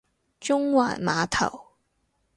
[0.39, 1.73] 中環碼頭